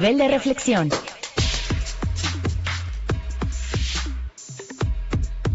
Nivel 0.00 0.16
de 0.16 0.28
reflexión. 0.28 0.88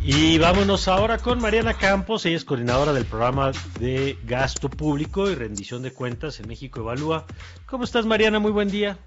Y 0.04 0.38
vámonos 0.38 0.88
ahora 0.88 1.18
con 1.18 1.42
Mariana 1.42 1.74
Campos, 1.74 2.28
ella 2.28 2.36
es 2.38 2.46
coordinadora 2.46 2.94
del 2.94 3.06
programa 3.06 3.52
de 3.80 4.20
gasto 4.24 4.70
público 4.70 5.32
y 5.32 5.34
rendición 5.34 5.82
de 5.82 5.92
cuentas 5.92 6.40
en 6.40 6.48
México 6.48 6.82
Evalúa. 6.82 7.26
¿Cómo 7.66 7.86
estás 7.86 8.06
Mariana? 8.06 8.38
Muy 8.38 8.52
buen 8.52 8.70
día. 8.70 9.00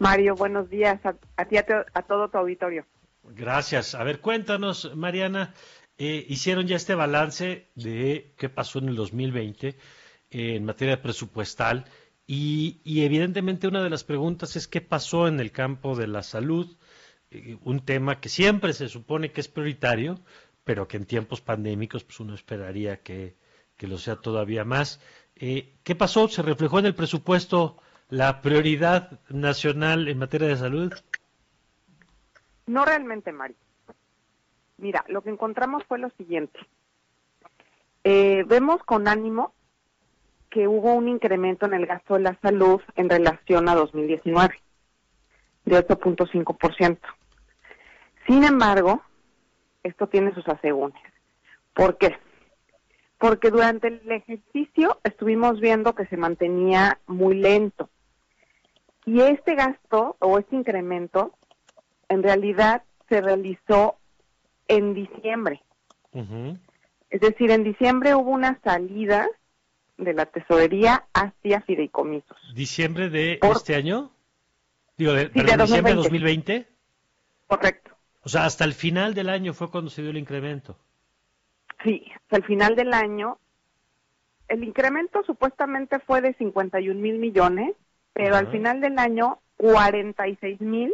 Mario, 0.00 0.34
buenos 0.34 0.68
días 0.68 0.98
a, 1.04 1.44
ti, 1.44 1.56
a, 1.56 1.64
a, 1.94 2.02
todo 2.02 2.28
tu 2.28 2.38
auditorio. 2.38 2.84
Gracias. 3.22 3.94
A 3.94 4.02
ver, 4.02 4.18
cuéntanos, 4.18 4.92
Mariana, 4.96 5.54
eh, 5.98 6.26
hicieron 6.28 6.66
ya 6.66 6.74
este 6.74 6.96
balance 6.96 7.68
de 7.76 8.34
qué 8.36 8.48
pasó 8.48 8.80
en 8.80 8.88
el 8.88 8.96
2020 8.96 9.68
eh, 9.68 9.76
en 10.30 10.64
materia 10.64 11.00
presupuestal 11.00 11.84
y, 12.26 12.80
y, 12.84 13.04
evidentemente 13.04 13.66
una 13.66 13.82
de 13.82 13.90
las 13.90 14.04
preguntas 14.04 14.56
es 14.56 14.68
qué 14.68 14.80
pasó 14.80 15.28
en 15.28 15.40
el 15.40 15.50
campo 15.50 15.96
de 15.96 16.06
la 16.06 16.22
salud, 16.22 16.76
eh, 17.32 17.56
un 17.64 17.80
tema 17.80 18.20
que 18.20 18.28
siempre 18.28 18.72
se 18.74 18.88
supone 18.88 19.32
que 19.32 19.40
es 19.40 19.48
prioritario, 19.48 20.20
pero 20.64 20.86
que 20.86 20.98
en 20.98 21.06
tiempos 21.06 21.40
pandémicos 21.40 22.04
pues 22.04 22.20
uno 22.20 22.34
esperaría 22.34 23.02
que, 23.02 23.36
lo 23.80 23.98
sea 23.98 24.14
todavía 24.14 24.64
más. 24.64 25.00
Eh, 25.34 25.74
¿Qué 25.82 25.96
pasó? 25.96 26.28
¿Se 26.28 26.40
reflejó 26.40 26.78
en 26.78 26.86
el 26.86 26.94
presupuesto 26.94 27.78
la 28.10 28.40
prioridad 28.40 29.18
nacional 29.28 30.06
en 30.06 30.18
materia 30.18 30.46
de 30.46 30.56
salud? 30.56 30.92
No 32.66 32.84
realmente, 32.84 33.32
Mari. 33.32 33.56
Mira, 34.76 35.04
lo 35.08 35.22
que 35.22 35.30
encontramos 35.30 35.84
fue 35.84 35.98
lo 35.98 36.10
siguiente. 36.10 36.60
Eh, 38.04 38.44
vemos 38.46 38.84
con 38.84 39.08
ánimo 39.08 39.52
que 40.52 40.68
hubo 40.68 40.92
un 40.92 41.08
incremento 41.08 41.64
en 41.64 41.72
el 41.72 41.86
gasto 41.86 42.14
de 42.14 42.20
la 42.20 42.38
salud 42.42 42.80
en 42.94 43.08
relación 43.08 43.70
a 43.70 43.74
2019 43.74 44.54
de 45.64 45.88
8.5%. 45.88 46.98
Sin 48.26 48.44
embargo, 48.44 49.02
esto 49.82 50.06
tiene 50.08 50.34
sus 50.34 50.46
asegúnes. 50.46 51.02
¿Por 51.72 51.96
qué? 51.96 52.18
Porque 53.16 53.50
durante 53.50 53.88
el 53.88 54.12
ejercicio 54.12 55.00
estuvimos 55.04 55.58
viendo 55.58 55.94
que 55.94 56.06
se 56.06 56.18
mantenía 56.18 57.00
muy 57.06 57.34
lento. 57.34 57.88
Y 59.06 59.22
este 59.22 59.54
gasto 59.54 60.16
o 60.18 60.38
este 60.38 60.54
incremento 60.54 61.32
en 62.10 62.22
realidad 62.22 62.82
se 63.08 63.22
realizó 63.22 63.96
en 64.68 64.92
diciembre. 64.92 65.62
Es 67.08 67.20
decir, 67.22 67.50
en 67.50 67.64
diciembre 67.64 68.14
hubo 68.14 68.30
una 68.30 68.60
salida 68.62 69.26
de 69.96 70.14
la 70.14 70.26
tesorería 70.26 71.04
hacia 71.12 71.60
fideicomisos. 71.62 72.36
¿Diciembre 72.54 73.10
de 73.10 73.38
este 73.42 73.74
año? 73.74 74.10
Digo, 74.96 75.12
de, 75.12 75.28
diciembre 75.28 75.92
de 75.92 75.94
2020. 75.94 76.66
Correcto. 77.46 77.90
O 78.22 78.28
sea, 78.28 78.44
hasta 78.44 78.64
el 78.64 78.72
final 78.72 79.14
del 79.14 79.28
año 79.28 79.52
fue 79.52 79.70
cuando 79.70 79.90
se 79.90 80.02
dio 80.02 80.10
el 80.10 80.18
incremento. 80.18 80.76
Sí, 81.82 82.04
hasta 82.14 82.36
el 82.36 82.44
final 82.44 82.76
del 82.76 82.92
año. 82.92 83.38
El 84.48 84.64
incremento 84.64 85.22
supuestamente 85.24 85.98
fue 86.00 86.20
de 86.20 86.34
51 86.34 87.00
mil 87.00 87.18
millones, 87.18 87.74
pero 88.12 88.36
al 88.36 88.50
final 88.50 88.80
del 88.80 88.98
año 88.98 89.38
46 89.56 90.60
mil 90.60 90.92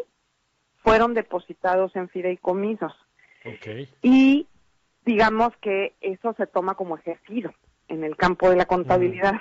fueron 0.82 1.14
depositados 1.14 1.94
en 1.96 2.08
fideicomisos. 2.08 2.92
Okay. 3.44 3.88
Y 4.02 4.46
digamos 5.04 5.56
que 5.60 5.94
eso 6.00 6.34
se 6.34 6.46
toma 6.46 6.74
como 6.74 6.96
ejercido 6.96 7.52
en 7.88 8.04
el 8.04 8.16
campo 8.16 8.50
de 8.50 8.56
la 8.56 8.66
contabilidad, 8.66 9.40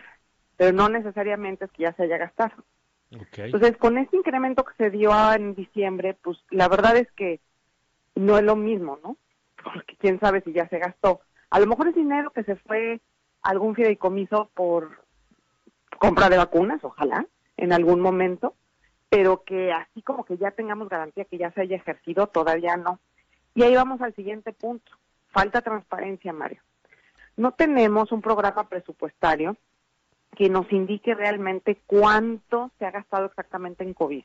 pero 0.55 0.71
no 0.71 0.89
necesariamente 0.89 1.65
es 1.65 1.71
que 1.71 1.83
ya 1.83 1.93
se 1.93 2.03
haya 2.03 2.17
gastado. 2.17 2.53
Okay. 3.09 3.45
Entonces, 3.45 3.77
con 3.77 3.97
este 3.97 4.17
incremento 4.17 4.65
que 4.65 4.73
se 4.77 4.89
dio 4.89 5.11
en 5.33 5.55
diciembre, 5.55 6.17
pues 6.21 6.37
la 6.49 6.67
verdad 6.67 6.97
es 6.97 7.09
que 7.13 7.39
no 8.15 8.37
es 8.37 8.43
lo 8.43 8.55
mismo, 8.55 8.99
¿no? 9.03 9.17
Porque 9.63 9.95
quién 9.97 10.19
sabe 10.19 10.41
si 10.41 10.51
ya 10.51 10.67
se 10.67 10.79
gastó. 10.79 11.21
A 11.49 11.59
lo 11.59 11.67
mejor 11.67 11.87
es 11.87 11.95
dinero 11.95 12.31
que 12.31 12.43
se 12.43 12.55
fue 12.55 12.99
a 13.41 13.49
algún 13.49 13.75
fideicomiso 13.75 14.49
por 14.53 15.03
compra 15.99 16.29
de 16.29 16.37
vacunas, 16.37 16.83
ojalá, 16.83 17.25
en 17.55 17.71
algún 17.73 18.01
momento, 18.01 18.55
pero 19.09 19.43
que 19.43 19.71
así 19.71 20.01
como 20.01 20.25
que 20.25 20.37
ya 20.37 20.51
tengamos 20.51 20.89
garantía 20.89 21.25
que 21.25 21.37
ya 21.37 21.51
se 21.51 21.61
haya 21.61 21.77
ejercido, 21.77 22.27
todavía 22.27 22.75
no. 22.75 22.99
Y 23.55 23.63
ahí 23.63 23.73
vamos 23.73 24.01
al 24.01 24.13
siguiente 24.15 24.51
punto. 24.53 24.91
Falta 25.29 25.61
transparencia, 25.61 26.33
Mario. 26.33 26.61
No 27.37 27.53
tenemos 27.53 28.11
un 28.11 28.21
programa 28.21 28.67
presupuestario 28.67 29.55
que 30.35 30.49
nos 30.49 30.71
indique 30.71 31.15
realmente 31.15 31.79
cuánto 31.87 32.71
se 32.77 32.85
ha 32.85 32.91
gastado 32.91 33.25
exactamente 33.25 33.83
en 33.83 33.93
COVID. 33.93 34.23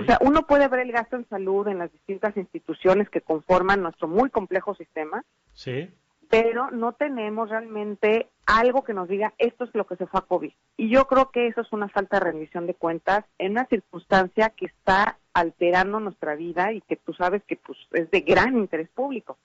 O 0.00 0.04
sea, 0.04 0.18
uno 0.20 0.46
puede 0.46 0.68
ver 0.68 0.80
el 0.80 0.92
gasto 0.92 1.16
en 1.16 1.28
salud 1.28 1.66
en 1.68 1.78
las 1.78 1.92
distintas 1.92 2.36
instituciones 2.36 3.10
que 3.10 3.20
conforman 3.20 3.82
nuestro 3.82 4.06
muy 4.06 4.30
complejo 4.30 4.74
sistema, 4.74 5.24
sí. 5.52 5.90
pero 6.30 6.70
no 6.70 6.92
tenemos 6.92 7.50
realmente 7.50 8.28
algo 8.46 8.84
que 8.84 8.94
nos 8.94 9.08
diga 9.08 9.34
esto 9.38 9.64
es 9.64 9.74
lo 9.74 9.86
que 9.86 9.96
se 9.96 10.06
fue 10.06 10.20
a 10.20 10.26
COVID. 10.26 10.52
Y 10.76 10.88
yo 10.90 11.06
creo 11.06 11.30
que 11.30 11.48
eso 11.48 11.62
es 11.62 11.72
una 11.72 11.88
falta 11.88 12.18
de 12.18 12.26
rendición 12.26 12.66
de 12.66 12.74
cuentas 12.74 13.24
en 13.38 13.52
una 13.52 13.66
circunstancia 13.66 14.50
que 14.50 14.66
está 14.66 15.18
alterando 15.32 16.00
nuestra 16.00 16.34
vida 16.34 16.72
y 16.72 16.80
que 16.82 16.96
tú 16.96 17.12
sabes 17.12 17.42
que 17.44 17.56
pues, 17.56 17.78
es 17.92 18.10
de 18.10 18.20
gran 18.20 18.56
interés 18.56 18.88
público. 18.90 19.38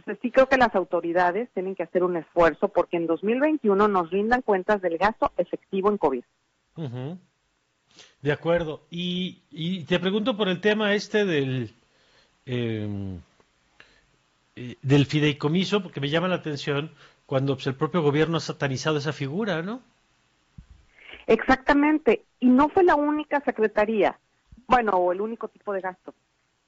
Entonces 0.00 0.22
sí 0.22 0.30
creo 0.30 0.48
que 0.48 0.56
las 0.56 0.74
autoridades 0.74 1.50
tienen 1.52 1.74
que 1.74 1.82
hacer 1.82 2.02
un 2.02 2.16
esfuerzo 2.16 2.68
porque 2.68 2.96
en 2.96 3.06
2021 3.06 3.86
nos 3.86 4.10
rindan 4.10 4.40
cuentas 4.40 4.80
del 4.80 4.96
gasto 4.96 5.30
efectivo 5.36 5.90
en 5.90 5.98
COVID. 5.98 6.24
De 8.22 8.32
acuerdo. 8.32 8.80
Y, 8.88 9.84
te 9.84 9.98
pregunto 9.98 10.38
por 10.38 10.48
el 10.48 10.62
tema 10.62 10.94
este 10.94 11.26
del, 11.26 11.74
em, 12.46 13.20
eh, 14.56 14.76
del 14.80 15.04
fideicomiso, 15.04 15.82
porque 15.82 16.00
me 16.00 16.08
llama 16.08 16.28
la 16.28 16.36
atención 16.36 16.92
cuando 17.26 17.56
pues, 17.56 17.66
el 17.66 17.74
propio 17.74 18.00
gobierno 18.00 18.38
ha 18.38 18.40
satanizado 18.40 18.96
esa 18.96 19.12
figura, 19.12 19.60
¿no? 19.60 19.82
Exactamente. 21.26 22.24
Y 22.40 22.46
no 22.46 22.70
fue 22.70 22.84
la 22.84 22.94
única 22.94 23.42
secretaría, 23.42 24.18
bueno, 24.66 24.92
o 24.92 25.12
el 25.12 25.20
único 25.20 25.48
tipo 25.48 25.74
de 25.74 25.82
gasto. 25.82 26.14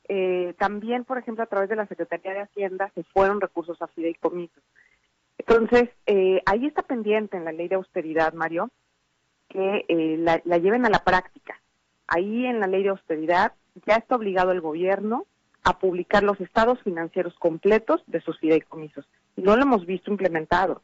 Eh, 0.09 0.55
también, 0.59 1.05
por 1.05 1.19
ejemplo, 1.19 1.45
a 1.45 1.49
través 1.49 1.69
de 1.69 1.77
la 1.77 1.87
Secretaría 1.87 2.33
de 2.33 2.41
Hacienda 2.41 2.91
se 2.95 3.05
fueron 3.05 3.41
recursos 3.41 3.81
a 3.81 3.87
fideicomisos. 3.89 4.63
Entonces, 5.39 5.89
eh, 6.07 6.43
ahí 6.47 6.67
está 6.67 6.83
pendiente 6.83 7.37
en 7.37 7.45
la 7.45 7.53
ley 7.53 7.69
de 7.69 7.77
austeridad, 7.77 8.33
Mario, 8.33 8.71
que 9.49 9.85
eh, 9.89 10.17
la, 10.19 10.39
lleven 10.59 10.87
a 10.87 10.91
la 10.91 11.05
práctica. 11.05 11.61
Ahí 12.07 12.47
en 12.47 12.61
la 12.61 12.67
ley 12.67 12.83
de 12.83 12.91
austeridad 12.91 13.53
ya 13.87 13.97
está 13.97 14.17
obligado 14.17 14.53
el 14.53 14.61
gobierno 14.61 15.27
a 15.65 15.79
publicar 15.79 16.23
los 16.23 16.41
estados 16.41 16.81
financieros 16.83 17.35
completos 17.39 18.03
de 18.07 18.21
sus 18.21 18.39
fideicomisos. 18.39 19.07
No 19.37 19.57
lo 19.57 19.63
hemos 19.63 19.87
visto 19.87 20.11
implementado. 20.11 20.83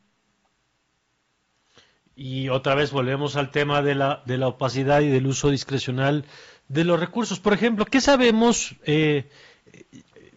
Y 2.15 2.49
otra 2.49 2.75
vez 2.75 2.91
volvemos 2.91 3.37
al 3.37 3.51
tema 3.51 3.81
de 3.81 3.95
la, 3.95 4.23
de 4.27 4.39
la 4.39 4.49
opacidad 4.49 5.03
y 5.03 5.09
del 5.09 5.27
uso 5.27 5.51
discrecional 5.51 6.25
de 6.69 6.85
los 6.85 7.01
recursos. 7.01 7.41
Por 7.41 7.53
ejemplo, 7.53 7.85
¿qué 7.85 8.01
sabemos, 8.01 8.77
eh, 8.85 9.29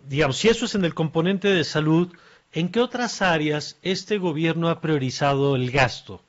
digamos, 0.07 0.37
si 0.37 0.49
eso 0.49 0.65
es 0.65 0.75
en 0.75 0.85
el 0.85 0.93
componente 0.93 1.49
de 1.49 1.63
salud, 1.63 2.13
en 2.53 2.71
qué 2.71 2.79
otras 2.79 3.21
áreas 3.21 3.79
este 3.81 4.17
gobierno 4.17 4.69
ha 4.69 4.81
priorizado 4.81 5.55
el 5.55 5.71
gasto? 5.71 6.21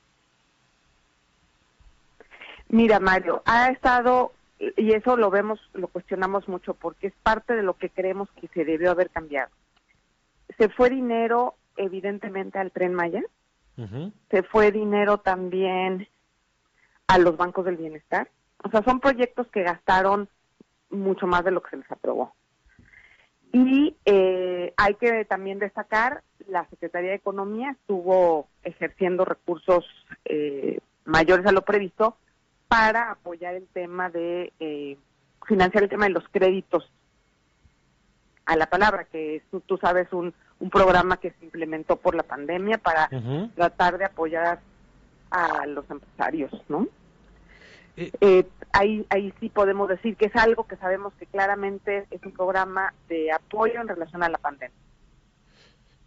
Mira, 2.68 3.00
Mario, 3.00 3.42
ha 3.44 3.68
estado, 3.68 4.32
y 4.58 4.92
eso 4.94 5.16
lo 5.16 5.30
vemos, 5.30 5.60
lo 5.74 5.88
cuestionamos 5.88 6.48
mucho, 6.48 6.74
porque 6.74 7.08
es 7.08 7.14
parte 7.22 7.54
de 7.54 7.62
lo 7.62 7.74
que 7.74 7.90
creemos 7.90 8.28
que 8.40 8.48
se 8.48 8.64
debió 8.64 8.90
haber 8.90 9.10
cambiado. 9.10 9.50
Se 10.58 10.68
fue 10.68 10.90
dinero, 10.90 11.54
evidentemente, 11.76 12.58
al 12.58 12.70
tren 12.70 12.94
Maya, 12.94 13.22
se 14.30 14.42
fue 14.42 14.70
dinero 14.70 15.18
también 15.18 16.06
a 17.08 17.18
los 17.18 17.36
bancos 17.36 17.64
del 17.64 17.76
bienestar. 17.76 18.28
O 18.64 18.70
sea, 18.70 18.82
son 18.84 19.00
proyectos 19.00 19.46
que 19.48 19.62
gastaron 19.62 20.28
mucho 20.90 21.26
más 21.26 21.44
de 21.44 21.50
lo 21.50 21.62
que 21.62 21.70
se 21.70 21.76
les 21.78 21.90
aprobó. 21.90 22.34
Y 23.52 23.96
eh, 24.06 24.72
hay 24.76 24.94
que 24.94 25.24
también 25.26 25.58
destacar, 25.58 26.22
la 26.48 26.66
Secretaría 26.70 27.10
de 27.10 27.16
Economía 27.16 27.72
estuvo 27.72 28.48
ejerciendo 28.62 29.24
recursos 29.24 29.84
eh, 30.24 30.80
mayores 31.04 31.46
a 31.46 31.52
lo 31.52 31.62
previsto 31.62 32.16
para 32.68 33.10
apoyar 33.10 33.54
el 33.54 33.66
tema 33.68 34.08
de 34.08 34.52
eh, 34.58 34.96
financiar 35.46 35.84
el 35.84 35.90
tema 35.90 36.06
de 36.06 36.12
los 36.12 36.26
créditos 36.30 36.90
a 38.46 38.56
la 38.56 38.66
palabra, 38.66 39.04
que 39.04 39.42
tú, 39.66 39.76
sabes, 39.76 40.12
un, 40.12 40.32
un 40.58 40.70
programa 40.70 41.18
que 41.18 41.30
se 41.32 41.44
implementó 41.44 41.96
por 41.96 42.14
la 42.14 42.22
pandemia 42.22 42.78
para 42.78 43.08
tratar 43.54 43.98
de 43.98 44.06
apoyar 44.06 44.60
a 45.30 45.66
los 45.66 45.88
empresarios, 45.90 46.50
¿no? 46.68 46.88
Eh, 47.96 48.10
eh, 48.20 48.46
ahí, 48.72 49.04
ahí 49.10 49.32
sí 49.40 49.48
podemos 49.48 49.88
decir 49.88 50.16
que 50.16 50.26
es 50.26 50.36
algo 50.36 50.66
que 50.66 50.76
sabemos 50.76 51.12
que 51.18 51.26
claramente 51.26 52.06
es 52.10 52.22
un 52.24 52.32
programa 52.32 52.94
de 53.08 53.30
apoyo 53.32 53.80
en 53.80 53.88
relación 53.88 54.22
a 54.22 54.28
la 54.28 54.38
pandemia. 54.38 54.76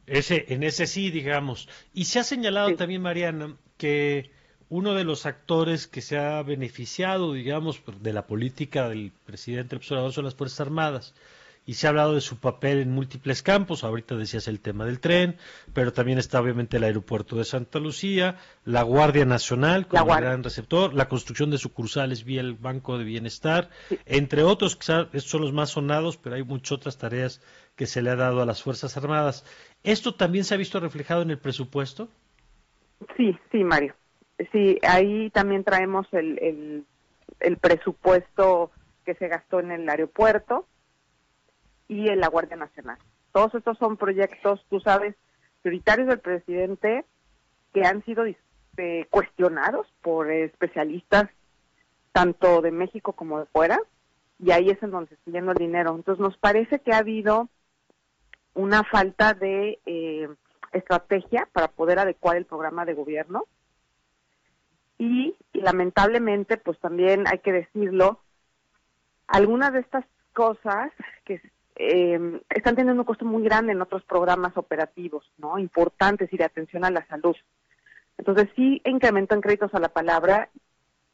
Ese, 0.08 0.46
en 0.50 0.64
ese 0.64 0.88
sí, 0.88 1.10
digamos. 1.10 1.68
Y 1.94 2.06
se 2.06 2.20
ha 2.20 2.24
señalado 2.24 2.76
también, 2.76 3.02
Mariana, 3.02 3.56
que 3.78 4.32
uno 4.70 4.94
de 4.94 5.04
los 5.04 5.26
actores 5.26 5.88
que 5.88 6.02
se 6.02 6.18
ha 6.18 6.42
beneficiado, 6.44 7.34
digamos, 7.34 7.82
de 8.02 8.14
la 8.14 8.28
política 8.28 8.90
del 8.90 9.12
presidente 9.26 9.76
observador 9.76 10.14
son 10.14 10.26
las 10.26 10.36
Fuerzas 10.36 10.62
Armadas. 10.62 11.14
Y 11.66 11.74
se 11.74 11.88
ha 11.88 11.90
hablado 11.90 12.14
de 12.14 12.22
su 12.22 12.40
papel 12.40 12.80
en 12.80 12.92
múltiples 12.92 13.42
campos. 13.42 13.84
Ahorita 13.84 14.16
decías 14.16 14.48
el 14.48 14.60
tema 14.60 14.86
del 14.86 15.00
tren, 15.00 15.38
pero 15.74 15.94
también 15.94 16.20
está 16.20 16.40
obviamente 16.40 16.78
el 16.78 16.84
aeropuerto 16.84 17.36
de 17.36 17.44
Santa 17.44 17.80
Lucía, 17.80 18.38
la 18.66 18.84
Guardia 18.84 19.26
Nacional 19.26 19.88
como 19.88 20.06
gran 20.16 20.44
receptor, 20.44 20.94
la 20.94 21.08
construcción 21.08 21.50
de 21.50 21.58
sucursales 21.58 22.24
vía 22.24 22.42
el 22.42 22.54
Banco 22.54 22.98
de 22.98 23.04
Bienestar, 23.04 23.70
entre 24.06 24.44
otros, 24.44 24.76
estos 24.76 25.24
son 25.24 25.42
los 25.42 25.54
más 25.54 25.72
sonados, 25.72 26.18
pero 26.18 26.36
hay 26.36 26.44
muchas 26.44 26.74
otras 26.74 26.98
tareas 26.98 27.42
que 27.76 27.86
se 27.86 28.02
le 28.02 28.10
ha 28.10 28.16
dado 28.16 28.42
a 28.42 28.46
las 28.46 28.62
Fuerzas 28.62 28.96
Armadas. 28.98 29.44
¿Esto 29.84 30.16
también 30.16 30.44
se 30.44 30.54
ha 30.54 30.58
visto 30.58 30.80
reflejado 30.80 31.22
en 31.22 31.32
el 31.32 31.40
presupuesto? 31.40 32.10
Sí, 33.18 33.38
sí, 33.52 33.64
Mario. 33.64 33.94
Sí, 34.52 34.80
ahí 34.88 35.30
también 35.30 35.64
traemos 35.64 36.08
el, 36.12 36.86
el, 37.40 37.58
presupuesto 37.58 38.72
que 39.06 39.16
se 39.16 39.28
gastó 39.28 39.60
en 39.60 39.72
el 39.72 39.88
aeropuerto 39.88 40.68
y 41.88 42.10
en 42.10 42.20
la 42.20 42.28
Guardia 42.28 42.56
Nacional. 42.56 42.98
Todos 43.32 43.54
estos 43.56 43.78
son 43.78 43.98
proyectos, 43.98 44.66
tú 44.70 44.80
sabes, 44.80 45.16
prioritarios 45.62 46.08
del 46.08 46.20
presidente 46.20 47.06
que 47.74 47.82
han 47.82 48.04
sido 48.06 48.26
este, 48.26 49.08
cuestionados 49.10 49.88
por 50.02 50.32
especialistas 50.32 51.26
tanto 52.12 52.62
de 52.62 52.72
México 52.72 53.12
como 53.12 53.40
de 53.40 53.46
fuera, 53.48 53.78
y 54.40 54.52
ahí 54.52 54.70
es 54.70 54.82
en 54.82 54.92
donde 54.92 55.10
se 55.10 55.16
está 55.16 55.32
yendo 55.32 55.52
el 55.52 55.58
dinero. 55.58 55.96
Entonces 55.96 56.22
nos 56.22 56.38
parece 56.38 56.80
que 56.80 56.94
ha 56.94 57.00
habido 57.00 57.50
una 58.54 58.84
falta 58.84 59.34
de 59.34 59.80
eh, 59.86 60.30
estrategia 60.72 61.48
para 61.52 61.68
poder 61.68 62.00
adecuar 62.00 62.38
el 62.38 62.46
programa 62.46 62.86
de 62.86 62.94
gobierno 62.94 63.46
y, 64.98 65.36
lamentablemente, 65.54 66.58
pues 66.58 66.80
también 66.80 67.26
hay 67.28 67.40
que 67.40 67.52
decirlo, 67.52 68.22
algunas 69.28 69.74
de 69.74 69.80
estas 69.80 70.06
cosas 70.34 70.92
que 71.26 71.42
eh, 71.76 72.42
están 72.50 72.76
teniendo 72.76 73.02
un 73.02 73.06
costo 73.06 73.26
muy 73.26 73.44
grande 73.44 73.74
en 73.74 73.82
otros 73.82 74.04
programas 74.04 74.56
operativos, 74.58 75.30
¿no? 75.38 75.60
Importantes 75.60 76.32
y 76.32 76.38
de 76.38 76.46
atención 76.46 76.86
a 76.86 76.92
la 76.92 77.06
salud. 77.08 77.36
Entonces 78.18 78.48
sí 78.56 78.82
incrementó 78.86 79.36
en 79.36 79.42
créditos 79.42 79.74
a 79.74 79.80
la 79.80 79.90
palabra, 79.90 80.50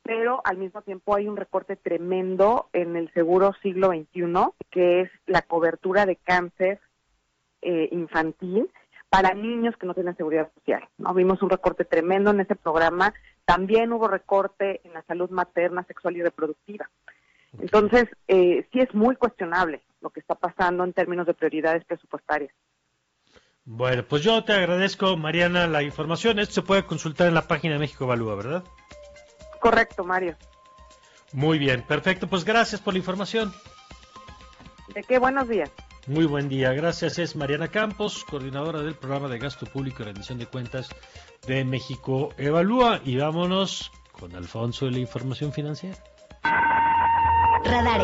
pero 0.04 0.42
al 0.46 0.58
mismo 0.58 0.82
tiempo 0.82 1.16
hay 1.16 1.28
un 1.28 1.38
recorte 1.38 1.76
tremendo 1.76 2.70
en 2.74 2.96
el 2.96 3.12
seguro 3.14 3.54
siglo 3.62 3.90
XXI, 3.90 4.34
que 4.70 5.02
es 5.02 5.12
la 5.26 5.42
cobertura 5.42 6.06
de 6.06 6.16
cáncer 6.16 6.80
eh, 7.62 7.90
infantil 7.92 8.70
para 9.10 9.34
niños 9.34 9.76
que 9.78 9.88
no 9.88 9.94
tienen 9.94 10.16
seguridad 10.16 10.52
social. 10.54 10.88
¿no? 10.98 11.14
Vimos 11.14 11.42
un 11.42 11.50
recorte 11.50 11.86
tremendo 11.86 12.32
en 12.32 12.40
ese 12.40 12.56
programa. 12.56 13.14
También 13.46 13.92
hubo 13.92 14.08
recorte 14.08 14.80
en 14.84 14.94
la 14.94 15.02
salud 15.04 15.30
materna, 15.32 15.84
sexual 15.84 16.16
y 16.18 16.24
reproductiva. 16.24 16.90
Entonces, 17.60 18.06
eh, 18.28 18.66
sí 18.72 18.80
es 18.80 18.94
muy 18.94 19.16
cuestionable 19.18 19.82
lo 20.02 20.10
que 20.10 20.20
está 20.20 20.36
pasando 20.36 20.84
en 20.84 20.94
términos 20.94 21.26
de 21.26 21.34
prioridades 21.34 21.86
presupuestarias. 21.86 22.54
Bueno, 23.64 24.04
pues 24.08 24.24
yo 24.24 24.44
te 24.44 24.54
agradezco, 24.54 25.16
Mariana, 25.18 25.68
la 25.68 25.84
información. 25.84 26.40
Esto 26.40 26.56
se 26.56 26.62
puede 26.64 26.86
consultar 26.86 27.28
en 27.28 27.36
la 27.36 27.48
página 27.48 27.76
de 27.76 27.80
México 27.80 28.06
Evalúa, 28.06 28.36
¿verdad? 28.36 28.64
Correcto, 29.60 30.04
Mario. 30.04 30.36
Muy 31.32 31.60
bien, 31.60 31.84
perfecto. 31.84 32.28
Pues 32.28 32.44
gracias 32.44 32.82
por 32.82 32.94
la 32.94 33.00
información. 33.00 33.54
De 34.94 35.04
qué 35.04 35.20
buenos 35.20 35.48
días. 35.48 35.72
Muy 36.08 36.26
buen 36.26 36.50
día, 36.50 36.74
gracias. 36.74 37.20
Es 37.20 37.36
Mariana 37.36 37.68
Campos, 37.68 38.26
coordinadora 38.26 38.82
del 38.82 38.96
programa 38.96 39.30
de 39.30 39.38
gasto 39.38 39.68
público 39.68 40.02
y 40.02 40.06
rendición 40.06 40.40
de 40.40 40.48
cuentas 40.48 40.90
de 41.46 41.64
México 41.64 42.30
Evalúa. 42.38 43.02
Y 43.06 43.18
vámonos 43.18 43.92
con 44.12 44.36
Alfonso 44.36 44.86
de 44.86 44.92
la 44.92 45.00
información 45.00 45.54
financiera. 45.54 45.98
Radar 47.64 48.00